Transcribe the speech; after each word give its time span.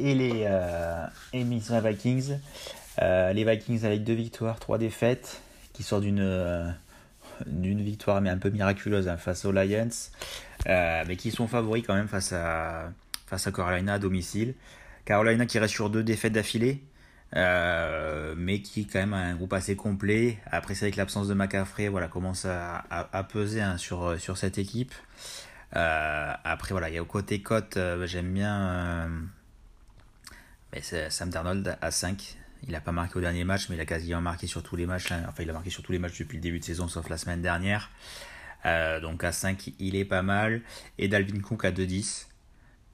et 0.00 0.14
les 0.14 0.44
euh, 0.46 1.06
Minnesota 1.32 1.80
Vikings. 1.80 2.38
Euh, 3.00 3.32
les 3.32 3.44
Vikings 3.44 3.84
avec 3.84 4.04
deux 4.04 4.14
victoires, 4.14 4.58
trois 4.58 4.78
défaites, 4.78 5.40
qui 5.72 5.82
sortent 5.82 6.02
d'une 6.02 6.20
euh, 6.20 6.70
victoire 7.46 8.20
mais 8.20 8.30
un 8.30 8.38
peu 8.38 8.50
miraculeuse 8.50 9.08
hein, 9.08 9.16
face 9.16 9.44
aux 9.44 9.52
Lions, 9.52 9.88
mais 10.66 11.16
qui 11.16 11.30
sont 11.30 11.46
favoris 11.46 11.84
quand 11.86 11.94
même 11.94 12.08
face 12.08 12.32
à 12.32 12.92
face 13.26 13.46
à 13.46 13.52
Carolina 13.52 13.94
à 13.94 13.98
domicile. 13.98 14.54
Carolina 15.04 15.46
qui 15.46 15.58
reste 15.58 15.74
sur 15.74 15.88
deux 15.88 16.02
défaites 16.02 16.32
d'affilée, 16.32 16.82
mais 17.32 18.60
qui 18.62 18.86
quand 18.86 18.98
même 18.98 19.14
a 19.14 19.18
un 19.18 19.34
groupe 19.36 19.52
assez 19.52 19.76
complet. 19.76 20.38
Après, 20.50 20.74
c'est 20.74 20.86
avec 20.86 20.96
l'absence 20.96 21.28
de 21.28 21.34
McCaffrey, 21.34 21.88
voilà, 21.88 22.08
commence 22.08 22.44
à, 22.44 22.84
à, 22.90 23.24
peser 23.24 23.62
hein, 23.62 23.78
sur, 23.78 24.20
sur 24.20 24.36
cette 24.36 24.58
équipe. 24.58 24.92
Après, 25.72 26.72
voilà, 26.72 26.90
il 26.90 26.96
y 26.96 26.98
a 26.98 27.02
au 27.02 27.06
côté 27.06 27.40
cote, 27.40 27.78
j'aime 28.04 28.34
bien 28.34 29.08
mais 30.72 30.82
Sam 30.82 31.30
Darnold 31.30 31.76
à 31.80 31.90
5. 31.90 32.36
Il 32.64 32.72
n'a 32.72 32.80
pas 32.80 32.92
marqué 32.92 33.16
au 33.16 33.20
dernier 33.20 33.44
match, 33.44 33.68
mais 33.68 33.76
il 33.76 33.80
a 33.80 33.86
quasiment 33.86 34.20
marqué 34.20 34.46
sur 34.46 34.62
tous 34.62 34.76
les 34.76 34.86
matchs. 34.86 35.08
Là. 35.08 35.20
Enfin, 35.28 35.42
il 35.42 35.50
a 35.50 35.52
marqué 35.52 35.70
sur 35.70 35.82
tous 35.82 35.92
les 35.92 35.98
matchs 35.98 36.18
depuis 36.18 36.36
le 36.36 36.42
début 36.42 36.60
de 36.60 36.64
saison, 36.64 36.88
sauf 36.88 37.08
la 37.08 37.16
semaine 37.16 37.42
dernière. 37.42 37.90
Euh, 38.66 39.00
donc 39.00 39.24
à 39.24 39.32
5, 39.32 39.72
il 39.78 39.96
est 39.96 40.04
pas 40.04 40.22
mal. 40.22 40.62
Et 40.98 41.08
Dalvin 41.08 41.40
Cook 41.40 41.64
à 41.64 41.72
2-10. 41.72 42.26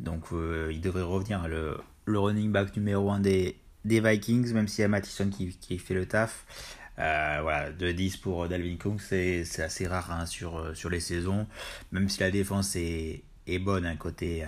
Donc 0.00 0.32
euh, 0.32 0.70
il 0.72 0.80
devrait 0.80 1.02
revenir 1.02 1.46
le, 1.46 1.78
le 2.06 2.18
running 2.18 2.50
back 2.50 2.76
numéro 2.76 3.10
1 3.10 3.20
des, 3.20 3.56
des 3.84 4.00
Vikings, 4.00 4.52
même 4.52 4.66
s'il 4.66 4.82
y 4.82 4.84
a 4.84 4.88
Mattison 4.88 5.30
qui, 5.30 5.56
qui 5.56 5.78
fait 5.78 5.94
le 5.94 6.06
taf. 6.06 6.44
Euh, 6.98 7.38
voilà, 7.42 7.70
2-10 7.72 8.20
pour 8.20 8.48
Dalvin 8.48 8.76
Cook, 8.76 9.00
c'est 9.00 9.44
assez 9.60 9.86
rare 9.86 10.10
hein, 10.10 10.26
sur, 10.26 10.76
sur 10.76 10.90
les 10.90 11.00
saisons. 11.00 11.46
Même 11.92 12.08
si 12.08 12.20
la 12.20 12.30
défense 12.32 12.74
est, 12.74 13.22
est 13.46 13.58
bonne 13.60 13.86
hein, 13.86 13.96
côté, 13.96 14.44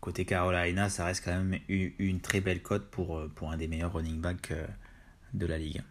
côté 0.00 0.24
Carolina, 0.24 0.88
ça 0.88 1.04
reste 1.04 1.24
quand 1.24 1.32
même 1.32 1.58
une, 1.68 2.20
très 2.20 2.40
belle 2.40 2.62
cote 2.62 2.90
pour, 2.90 3.22
pour 3.34 3.50
un 3.50 3.56
des 3.56 3.68
meilleurs 3.68 3.92
running 3.92 4.20
backs 4.20 4.50
euh, 4.52 4.66
de 5.34 5.46
la 5.46 5.58
ligue. 5.58 5.82